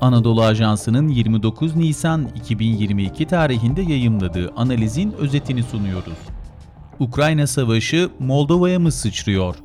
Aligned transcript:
Anadolu 0.00 0.42
Ajansı'nın 0.42 1.08
29 1.08 1.76
Nisan 1.76 2.28
2022 2.36 3.26
tarihinde 3.26 3.82
yayımladığı 3.82 4.50
analizin 4.56 5.12
özetini 5.12 5.62
sunuyoruz. 5.62 6.18
Ukrayna 6.98 7.46
Savaşı 7.46 8.10
Moldova'ya 8.18 8.78
mı 8.78 8.92
sıçrıyor? 8.92 9.56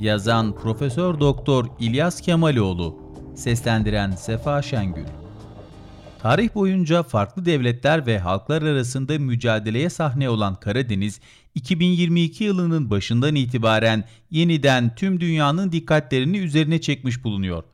Yazan 0.00 0.54
Profesör 0.54 1.20
Doktor 1.20 1.66
İlyas 1.80 2.20
Kemaloğlu, 2.20 2.96
seslendiren 3.34 4.10
Sefa 4.10 4.62
Şengül. 4.62 5.04
Tarih 6.22 6.54
boyunca 6.54 7.02
farklı 7.02 7.44
devletler 7.44 8.06
ve 8.06 8.18
halklar 8.18 8.62
arasında 8.62 9.18
mücadeleye 9.18 9.90
sahne 9.90 10.30
olan 10.30 10.54
Karadeniz, 10.54 11.20
2022 11.54 12.44
yılının 12.44 12.90
başından 12.90 13.34
itibaren 13.34 14.04
yeniden 14.30 14.94
tüm 14.94 15.20
dünyanın 15.20 15.72
dikkatlerini 15.72 16.38
üzerine 16.38 16.80
çekmiş 16.80 17.24
bulunuyor. 17.24 17.64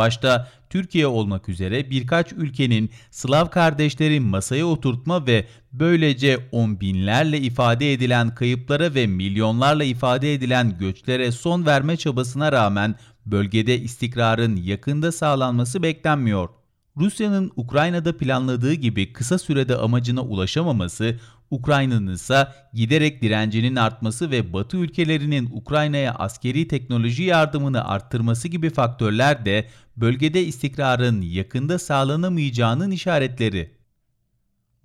Başta 0.00 0.48
Türkiye 0.70 1.06
olmak 1.06 1.48
üzere 1.48 1.90
birkaç 1.90 2.32
ülkenin 2.32 2.90
Slav 3.10 3.46
kardeşleri 3.46 4.20
masaya 4.20 4.66
oturtma 4.66 5.26
ve 5.26 5.46
böylece 5.72 6.48
on 6.52 6.80
binlerle 6.80 7.38
ifade 7.38 7.92
edilen 7.92 8.34
kayıplara 8.34 8.94
ve 8.94 9.06
milyonlarla 9.06 9.84
ifade 9.84 10.34
edilen 10.34 10.78
göçlere 10.78 11.32
son 11.32 11.66
verme 11.66 11.96
çabasına 11.96 12.52
rağmen 12.52 12.94
bölgede 13.26 13.78
istikrarın 13.78 14.56
yakında 14.56 15.12
sağlanması 15.12 15.82
beklenmiyor. 15.82 16.48
Rusya'nın 16.96 17.50
Ukrayna'da 17.56 18.16
planladığı 18.16 18.74
gibi 18.74 19.12
kısa 19.12 19.38
sürede 19.38 19.76
amacına 19.76 20.22
ulaşamaması, 20.22 21.20
Ukrayna'nın 21.50 22.12
ise 22.12 22.48
giderek 22.74 23.22
direncinin 23.22 23.76
artması 23.76 24.30
ve 24.30 24.52
Batı 24.52 24.76
ülkelerinin 24.76 25.50
Ukrayna'ya 25.52 26.14
askeri 26.14 26.68
teknoloji 26.68 27.22
yardımını 27.22 27.88
arttırması 27.88 28.48
gibi 28.48 28.70
faktörler 28.70 29.44
de 29.46 29.68
bölgede 29.96 30.44
istikrarın 30.44 31.20
yakında 31.20 31.78
sağlanamayacağının 31.78 32.90
işaretleri. 32.90 33.74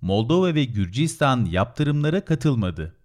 Moldova 0.00 0.54
ve 0.54 0.64
Gürcistan 0.64 1.44
yaptırımlara 1.44 2.24
katılmadı. 2.24 2.96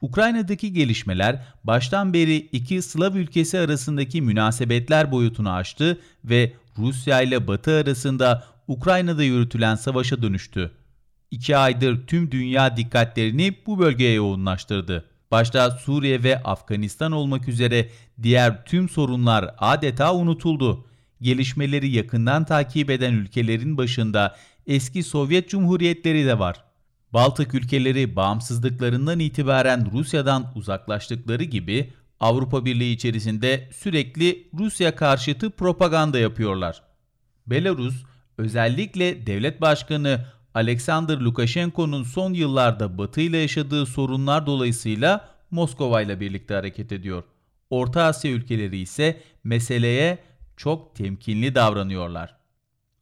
Ukrayna'daki 0.00 0.72
gelişmeler 0.72 1.46
baştan 1.64 2.12
beri 2.12 2.36
iki 2.36 2.82
Slav 2.82 3.14
ülkesi 3.14 3.58
arasındaki 3.58 4.22
münasebetler 4.22 5.12
boyutunu 5.12 5.52
aştı 5.52 6.00
ve 6.24 6.52
Rusya 6.78 7.22
ile 7.22 7.46
Batı 7.46 7.70
arasında 7.70 8.44
Ukrayna'da 8.68 9.22
yürütülen 9.22 9.74
savaşa 9.74 10.22
dönüştü. 10.22 10.81
İki 11.32 11.56
aydır 11.56 12.06
tüm 12.06 12.30
dünya 12.30 12.76
dikkatlerini 12.76 13.54
bu 13.66 13.78
bölgeye 13.78 14.12
yoğunlaştırdı. 14.12 15.04
Başta 15.30 15.70
Suriye 15.70 16.22
ve 16.22 16.42
Afganistan 16.42 17.12
olmak 17.12 17.48
üzere 17.48 17.88
diğer 18.22 18.64
tüm 18.64 18.88
sorunlar 18.88 19.54
adeta 19.58 20.14
unutuldu. 20.14 20.86
Gelişmeleri 21.20 21.90
yakından 21.90 22.44
takip 22.44 22.90
eden 22.90 23.12
ülkelerin 23.12 23.78
başında 23.78 24.36
eski 24.66 25.02
Sovyet 25.02 25.48
Cumhuriyetleri 25.48 26.26
de 26.26 26.38
var. 26.38 26.64
Baltık 27.12 27.54
ülkeleri 27.54 28.16
bağımsızlıklarından 28.16 29.18
itibaren 29.18 29.92
Rusya'dan 29.92 30.52
uzaklaştıkları 30.54 31.44
gibi 31.44 31.92
Avrupa 32.20 32.64
Birliği 32.64 32.92
içerisinde 32.92 33.68
sürekli 33.74 34.48
Rusya 34.58 34.96
karşıtı 34.96 35.50
propaganda 35.50 36.18
yapıyorlar. 36.18 36.82
Belarus 37.46 38.04
özellikle 38.38 39.26
devlet 39.26 39.60
başkanı 39.60 40.24
Alexander 40.54 41.18
Lukashenko'nun 41.20 42.02
son 42.02 42.32
yıllarda 42.32 42.98
Batı 42.98 43.20
ile 43.20 43.36
yaşadığı 43.36 43.86
sorunlar 43.86 44.46
dolayısıyla 44.46 45.28
Moskova 45.50 46.02
ile 46.02 46.20
birlikte 46.20 46.54
hareket 46.54 46.92
ediyor. 46.92 47.24
Orta 47.70 48.02
Asya 48.02 48.30
ülkeleri 48.30 48.78
ise 48.78 49.20
meseleye 49.44 50.18
çok 50.56 50.94
temkinli 50.96 51.54
davranıyorlar. 51.54 52.36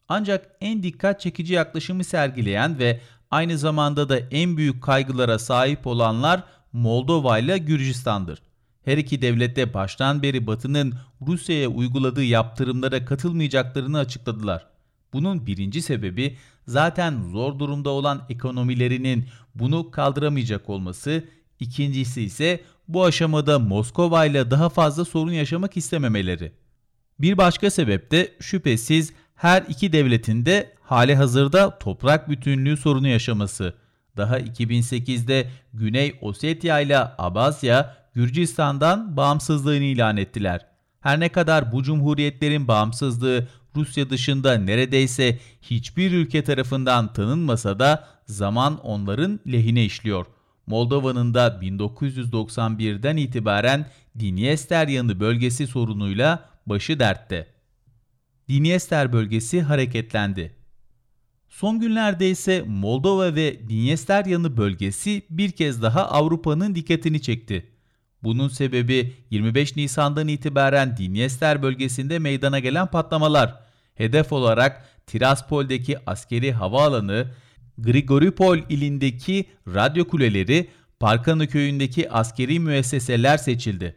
Ancak 0.09 0.51
en 0.61 0.83
dikkat 0.83 1.21
çekici 1.21 1.53
yaklaşımı 1.53 2.03
sergileyen 2.03 2.79
ve 2.79 3.01
aynı 3.31 3.57
zamanda 3.57 4.09
da 4.09 4.19
en 4.19 4.57
büyük 4.57 4.83
kaygılara 4.83 5.39
sahip 5.39 5.87
olanlar 5.87 6.43
Moldova 6.73 7.39
ile 7.39 7.57
Gürcistan'dır. 7.57 8.41
Her 8.85 8.97
iki 8.97 9.21
devlette 9.21 9.73
baştan 9.73 10.23
beri 10.23 10.47
Batı'nın 10.47 10.93
Rusya'ya 11.27 11.69
uyguladığı 11.69 12.23
yaptırımlara 12.23 13.05
katılmayacaklarını 13.05 13.99
açıkladılar. 13.99 14.70
Bunun 15.13 15.45
birinci 15.45 15.81
sebebi 15.81 16.37
zaten 16.67 17.21
zor 17.31 17.59
durumda 17.59 17.89
olan 17.89 18.25
ekonomilerinin 18.29 19.25
bunu 19.55 19.91
kaldıramayacak 19.91 20.69
olması, 20.69 21.23
ikincisi 21.59 22.21
ise 22.21 22.59
bu 22.87 23.05
aşamada 23.05 23.59
Moskova 23.59 24.25
ile 24.25 24.51
daha 24.51 24.69
fazla 24.69 25.05
sorun 25.05 25.31
yaşamak 25.31 25.77
istememeleri. 25.77 26.51
Bir 27.19 27.37
başka 27.37 27.71
sebep 27.71 28.11
de 28.11 28.31
şüphesiz 28.39 29.13
her 29.35 29.63
iki 29.69 29.93
devletin 29.93 30.45
de 30.45 30.73
hali 30.81 31.15
hazırda 31.15 31.79
toprak 31.79 32.29
bütünlüğü 32.29 32.77
sorunu 32.77 33.07
yaşaması. 33.07 33.73
Daha 34.17 34.39
2008'de 34.39 35.47
Güney 35.73 36.17
Ossetya 36.21 36.79
ile 36.79 36.97
Abazya 37.17 37.97
Gürcistan'dan 38.13 39.17
bağımsızlığını 39.17 39.83
ilan 39.83 40.17
ettiler. 40.17 40.65
Her 40.99 41.19
ne 41.19 41.29
kadar 41.29 41.71
bu 41.71 41.83
cumhuriyetlerin 41.83 42.67
bağımsızlığı 42.67 43.47
Rusya 43.75 44.09
dışında 44.09 44.53
neredeyse 44.53 45.39
hiçbir 45.61 46.11
ülke 46.11 46.43
tarafından 46.43 47.13
tanınmasa 47.13 47.79
da 47.79 48.07
zaman 48.25 48.77
onların 48.77 49.39
lehine 49.51 49.85
işliyor. 49.85 50.25
Moldova'nın 50.67 51.33
da 51.33 51.47
1991'den 51.47 53.17
itibaren 53.17 53.85
Dinyester 54.19 54.87
yanı 54.87 55.19
bölgesi 55.19 55.67
sorunuyla 55.67 56.49
başı 56.65 56.99
dertte. 56.99 57.47
Dinyester 58.49 59.13
bölgesi 59.13 59.61
hareketlendi. 59.61 60.55
Son 61.49 61.79
günlerde 61.79 62.29
ise 62.29 62.61
Moldova 62.67 63.35
ve 63.35 63.69
Dinyester 63.69 64.25
yanı 64.25 64.57
bölgesi 64.57 65.21
bir 65.29 65.51
kez 65.51 65.81
daha 65.81 66.09
Avrupa'nın 66.09 66.75
dikkatini 66.75 67.21
çekti. 67.21 67.71
Bunun 68.23 68.47
sebebi 68.47 69.13
25 69.29 69.75
Nisan'dan 69.75 70.27
itibaren 70.27 70.97
Dinyester 70.97 71.61
bölgesinde 71.63 72.19
meydana 72.19 72.59
gelen 72.59 72.87
patlamalar. 72.87 73.59
Hedef 73.95 74.31
olarak 74.33 74.85
Tiraspol'deki 75.07 75.97
askeri 76.09 76.51
havaalanı, 76.51 77.27
Grigoripol 77.77 78.57
ilindeki 78.69 79.45
radyo 79.67 80.07
kuleleri, 80.07 80.67
Parkanı 80.99 81.47
köyündeki 81.47 82.11
askeri 82.11 82.59
müesseseler 82.59 83.37
seçildi. 83.37 83.95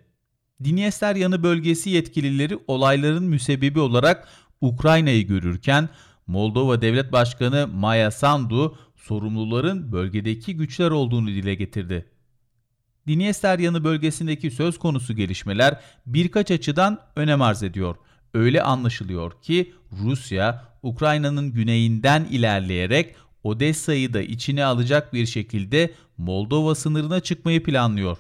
Dinyester 0.65 1.17
yanı 1.17 1.43
bölgesi 1.43 1.91
yetkilileri 1.91 2.59
olayların 2.67 3.25
müsebbibi 3.25 3.81
olarak 3.81 4.29
Ukrayna'yı 4.61 5.27
görürken 5.27 5.89
Moldova 6.27 6.81
Devlet 6.81 7.13
Başkanı 7.13 7.69
Maya 7.75 8.11
Sandu 8.11 8.79
sorumluların 8.97 9.93
bölgedeki 9.93 10.57
güçler 10.57 10.91
olduğunu 10.91 11.27
dile 11.27 11.55
getirdi. 11.55 12.14
Dinyester 13.07 13.59
yanı 13.59 13.85
bölgesindeki 13.85 14.51
söz 14.51 14.79
konusu 14.79 15.17
gelişmeler 15.17 15.81
birkaç 16.07 16.51
açıdan 16.51 17.01
önem 17.17 17.43
arz 17.43 17.63
ediyor. 17.63 17.97
Öyle 18.35 18.63
anlaşılıyor 18.63 19.33
ki 19.43 19.73
Rusya, 19.93 20.65
Ukrayna'nın 20.83 21.53
güneyinden 21.53 22.25
ilerleyerek 22.25 23.15
Odessa'yı 23.45 24.15
da 24.15 24.23
içine 24.23 24.65
alacak 24.65 25.13
bir 25.13 25.27
şekilde 25.27 25.95
Moldova 26.19 26.75
sınırına 26.75 27.21
çıkmayı 27.21 27.63
planlıyor. 27.63 28.19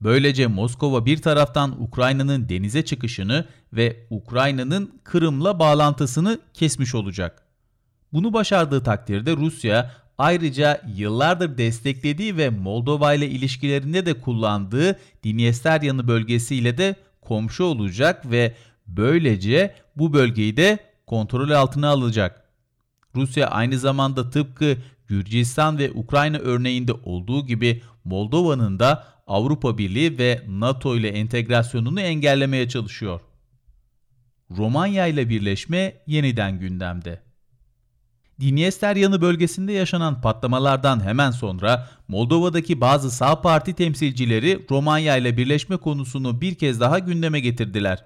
Böylece 0.00 0.46
Moskova 0.46 1.06
bir 1.06 1.22
taraftan 1.22 1.82
Ukrayna'nın 1.82 2.48
denize 2.48 2.84
çıkışını 2.84 3.44
ve 3.72 4.06
Ukrayna'nın 4.10 5.00
Kırım'la 5.04 5.58
bağlantısını 5.58 6.40
kesmiş 6.54 6.94
olacak. 6.94 7.42
Bunu 8.12 8.32
başardığı 8.32 8.82
takdirde 8.82 9.36
Rusya 9.36 9.90
ayrıca 10.18 10.82
yıllardır 10.96 11.58
desteklediği 11.58 12.36
ve 12.36 12.50
Moldova 12.50 13.14
ile 13.14 13.28
ilişkilerinde 13.28 14.06
de 14.06 14.20
kullandığı 14.20 14.98
Dinyesteryanı 15.22 16.08
bölgesiyle 16.08 16.78
de 16.78 16.96
komşu 17.20 17.64
olacak 17.64 18.30
ve 18.30 18.54
böylece 18.86 19.74
bu 19.96 20.12
bölgeyi 20.12 20.56
de 20.56 20.78
kontrol 21.06 21.50
altına 21.50 21.88
alacak. 21.88 22.44
Rusya 23.16 23.48
aynı 23.48 23.78
zamanda 23.78 24.30
tıpkı 24.30 24.76
Gürcistan 25.08 25.78
ve 25.78 25.92
Ukrayna 25.92 26.38
örneğinde 26.38 26.92
olduğu 26.92 27.46
gibi 27.46 27.82
Moldova'nın 28.04 28.78
da 28.78 29.06
Avrupa 29.26 29.78
Birliği 29.78 30.18
ve 30.18 30.42
NATO 30.48 30.96
ile 30.96 31.08
entegrasyonunu 31.08 32.00
engellemeye 32.00 32.68
çalışıyor. 32.68 33.20
Romanya 34.50 35.06
ile 35.06 35.28
birleşme 35.28 35.94
yeniden 36.06 36.60
gündemde. 36.60 37.23
Dinyester 38.40 38.96
yanı 38.96 39.20
bölgesinde 39.20 39.72
yaşanan 39.72 40.20
patlamalardan 40.20 41.04
hemen 41.04 41.30
sonra 41.30 41.88
Moldova'daki 42.08 42.80
bazı 42.80 43.10
sağ 43.10 43.40
parti 43.40 43.74
temsilcileri 43.74 44.66
Romanya 44.70 45.16
ile 45.16 45.36
birleşme 45.36 45.76
konusunu 45.76 46.40
bir 46.40 46.54
kez 46.54 46.80
daha 46.80 46.98
gündeme 46.98 47.40
getirdiler. 47.40 48.04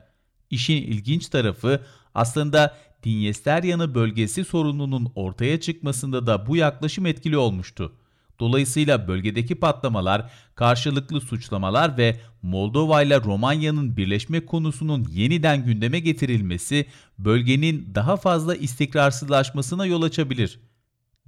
İşin 0.50 0.82
ilginç 0.82 1.28
tarafı 1.28 1.82
aslında 2.14 2.76
Dinyester 3.04 3.62
yanı 3.62 3.94
bölgesi 3.94 4.44
sorununun 4.44 5.12
ortaya 5.14 5.60
çıkmasında 5.60 6.26
da 6.26 6.46
bu 6.46 6.56
yaklaşım 6.56 7.06
etkili 7.06 7.36
olmuştu. 7.36 7.92
Dolayısıyla 8.40 9.08
bölgedeki 9.08 9.54
patlamalar, 9.54 10.30
karşılıklı 10.54 11.20
suçlamalar 11.20 11.98
ve 11.98 12.20
Moldova 12.42 13.02
ile 13.02 13.20
Romanya'nın 13.20 13.96
birleşme 13.96 14.46
konusunun 14.46 15.06
yeniden 15.10 15.64
gündeme 15.64 16.00
getirilmesi 16.00 16.86
bölgenin 17.18 17.94
daha 17.94 18.16
fazla 18.16 18.54
istikrarsızlaşmasına 18.54 19.86
yol 19.86 20.02
açabilir. 20.02 20.60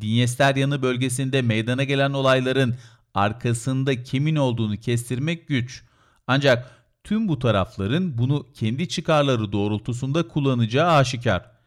Dinyesteryanı 0.00 0.82
bölgesinde 0.82 1.42
meydana 1.42 1.84
gelen 1.84 2.12
olayların 2.12 2.74
arkasında 3.14 4.02
kimin 4.02 4.36
olduğunu 4.36 4.76
kestirmek 4.76 5.48
güç. 5.48 5.84
Ancak 6.26 6.70
tüm 7.04 7.28
bu 7.28 7.38
tarafların 7.38 8.18
bunu 8.18 8.46
kendi 8.54 8.88
çıkarları 8.88 9.52
doğrultusunda 9.52 10.28
kullanacağı 10.28 10.92
aşikar. 10.92 11.59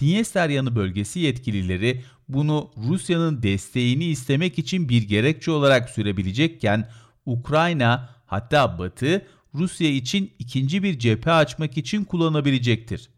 Dinyesteryanı 0.00 0.76
bölgesi 0.76 1.20
yetkilileri 1.20 2.02
bunu 2.28 2.70
Rusya'nın 2.76 3.42
desteğini 3.42 4.04
istemek 4.04 4.58
için 4.58 4.88
bir 4.88 5.02
gerekçe 5.02 5.50
olarak 5.50 5.90
sürebilecekken 5.90 6.88
Ukrayna 7.26 8.08
hatta 8.26 8.78
Batı 8.78 9.26
Rusya 9.54 9.88
için 9.88 10.32
ikinci 10.38 10.82
bir 10.82 10.98
cephe 10.98 11.32
açmak 11.32 11.78
için 11.78 12.04
kullanabilecektir. 12.04 13.10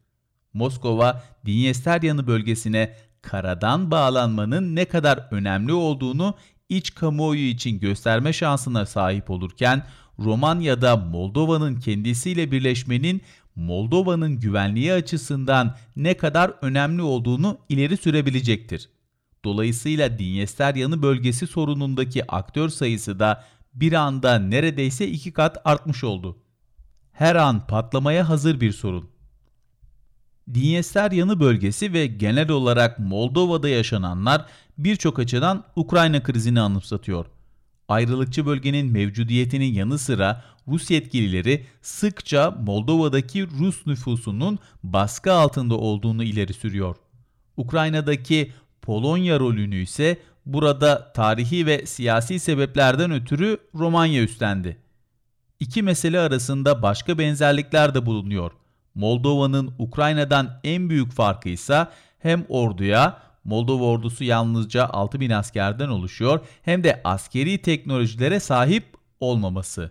Moskova, 0.52 1.25
Dinyesteryanı 1.46 2.26
bölgesine 2.26 2.96
karadan 3.22 3.90
bağlanmanın 3.90 4.76
ne 4.76 4.84
kadar 4.84 5.29
önemli 5.31 5.72
olduğunu 5.72 6.34
iç 6.69 6.94
kamuoyu 6.94 7.40
için 7.40 7.81
gösterme 7.81 8.32
şansına 8.32 8.87
sahip 8.87 9.31
olurken 9.31 9.87
Romanya'da 10.19 10.96
Moldova'nın 10.96 11.81
kendisiyle 11.81 12.50
birleşmenin 12.50 13.22
Moldova'nın 13.56 14.41
güvenliği 14.41 14.93
açısından 14.93 15.76
ne 15.97 16.17
kadar 16.17 16.53
önemli 16.62 17.03
olduğunu 17.03 17.58
ileri 17.69 17.97
sürebilecektir. 17.97 18.88
Dolayısıyla 19.44 20.19
Dinyesteryanı 20.19 21.03
bölgesi 21.03 21.47
sorunundaki 21.47 22.32
aktör 22.32 22.69
sayısı 22.69 23.19
da 23.19 23.44
bir 23.75 23.93
anda 23.93 24.38
neredeyse 24.38 25.08
iki 25.08 25.32
kat 25.32 25.56
artmış 25.64 26.05
oldu. 26.05 26.38
Her 27.12 27.37
an 27.37 27.67
patlamaya 27.67 28.29
hazır 28.29 28.61
bir 28.61 28.73
sorun. 28.73 29.11
Dinyesteryanı 30.55 31.41
bölgesi 31.41 31.93
ve 31.93 32.06
genel 32.06 32.50
olarak 32.50 32.99
Moldova'da 32.99 33.69
yaşananlar 33.69 34.47
birçok 34.79 35.19
açıdan 35.19 35.64
Ukrayna 35.76 36.23
krizini 36.23 36.61
anımsatıyor. 36.61 37.26
Ayrılıkçı 37.88 38.47
bölgenin 38.47 38.93
mevcudiyetinin 38.93 39.73
yanı 39.73 39.99
sıra 39.99 40.44
Rus 40.69 40.91
yetkilileri 40.91 41.67
sıkça 41.83 42.50
Moldova'daki 42.50 43.47
Rus 43.50 43.87
nüfusunun 43.87 44.59
baskı 44.83 45.33
altında 45.33 45.75
olduğunu 45.75 46.25
ileri 46.25 46.53
sürüyor. 46.55 46.97
Ukrayna'daki 47.56 48.53
Polonya 48.83 49.41
rolünü 49.41 49.77
ise 49.77 50.19
burada 50.47 51.12
tarihi 51.12 51.67
ve 51.67 51.87
siyasi 51.87 52.38
sebeplerden 52.38 53.11
ötürü 53.11 53.59
Romanya 53.75 54.23
üstlendi. 54.23 54.77
İki 55.61 55.82
mesele 55.82 56.21
arasında 56.21 56.82
başka 56.82 57.19
benzerlikler 57.19 57.94
de 57.94 58.06
bulunuyor. 58.06 58.53
Moldova'nın 58.94 59.75
Ukrayna'dan 59.79 60.61
en 60.65 60.91
büyük 60.91 61.12
farkı 61.12 61.49
ise 61.49 61.87
hem 62.19 62.44
orduya 62.49 63.23
Moldova 63.46 63.84
ordusu 63.84 64.25
yalnızca 64.25 64.87
6 64.87 65.20
bin 65.20 65.31
askerden 65.31 65.88
oluşuyor 65.88 66.40
hem 66.62 66.84
de 66.84 67.00
askeri 67.04 67.58
teknolojilere 67.58 68.40
sahip 68.40 68.84
olmaması. 69.20 69.90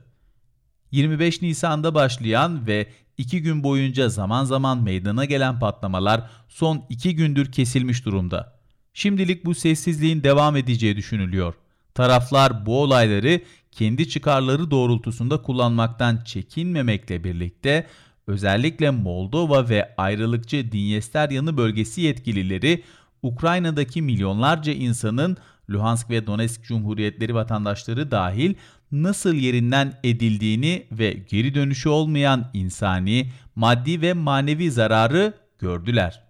25 0.92 1.42
Nisan'da 1.42 1.96
başlayan 1.96 2.68
ve 2.68 2.88
2 3.18 3.42
gün 3.42 3.64
boyunca 3.64 4.10
zaman 4.10 4.46
zaman 4.46 4.84
meydana 4.84 5.26
gelen 5.26 5.60
patlamalar 5.60 6.30
son 6.48 6.86
2 6.90 7.16
gündür 7.16 7.52
kesilmiş 7.52 8.06
durumda. 8.06 8.60
Şimdilik 8.94 9.46
bu 9.46 9.56
sessizliğin 9.56 10.24
devam 10.24 10.56
edeceği 10.56 10.96
düşünülüyor. 10.96 11.54
Taraflar 11.94 12.66
bu 12.66 12.82
olayları 12.82 13.42
kendi 13.72 14.10
çıkarları 14.10 14.72
doğrultusunda 14.72 15.42
kullanmaktan 15.42 16.24
çekinmemekle 16.26 17.24
birlikte 17.24 17.88
özellikle 18.28 18.90
Moldova 18.90 19.70
ve 19.70 19.96
ayrılıkçı 19.98 20.72
Dinyesteryanı 20.72 21.58
bölgesi 21.58 22.02
yetkilileri 22.02 22.84
Ukrayna'daki 23.24 24.02
milyonlarca 24.02 24.74
insanın 24.74 25.38
Luhansk 25.70 26.10
ve 26.10 26.28
Donetsk 26.28 26.64
Cumhuriyetleri 26.64 27.36
vatandaşları 27.36 28.12
dahil 28.12 28.56
nasıl 28.92 29.34
yerinden 29.34 29.94
edildiğini 30.04 30.88
ve 30.92 31.12
geri 31.12 31.56
dönüşü 31.56 31.90
olmayan 31.90 32.50
insani, 32.54 33.32
maddi 33.56 34.02
ve 34.02 34.14
manevi 34.14 34.72
zararı 34.72 35.34
gördüler. 35.60 36.24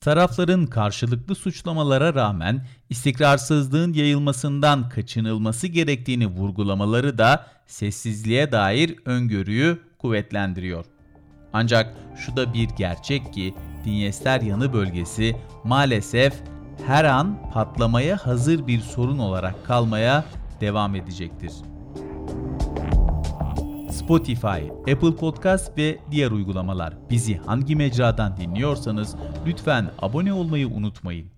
Tarafların 0.00 0.66
karşılıklı 0.66 1.34
suçlamalara 1.34 2.14
rağmen 2.14 2.66
istikrarsızlığın 2.90 3.92
yayılmasından 3.92 4.88
kaçınılması 4.88 5.66
gerektiğini 5.66 6.26
vurgulamaları 6.26 7.18
da 7.18 7.46
sessizliğe 7.66 8.52
dair 8.52 8.96
öngörüyü 9.04 9.78
kuvvetlendiriyor. 9.98 10.84
Ancak 11.56 11.94
şu 12.16 12.36
da 12.36 12.54
bir 12.54 12.68
gerçek 12.68 13.32
ki 13.32 13.54
Dinyester 13.84 14.40
yanı 14.40 14.72
bölgesi 14.72 15.36
maalesef 15.64 16.34
her 16.86 17.04
an 17.04 17.50
patlamaya 17.52 18.16
hazır 18.16 18.66
bir 18.66 18.80
sorun 18.80 19.18
olarak 19.18 19.66
kalmaya 19.66 20.24
devam 20.60 20.94
edecektir. 20.94 21.52
Spotify, 23.90 24.92
Apple 24.92 25.16
Podcast 25.16 25.78
ve 25.78 25.98
diğer 26.10 26.30
uygulamalar 26.30 26.94
bizi 27.10 27.36
hangi 27.36 27.76
mecradan 27.76 28.36
dinliyorsanız 28.36 29.16
lütfen 29.46 29.90
abone 29.98 30.32
olmayı 30.32 30.68
unutmayın. 30.68 31.35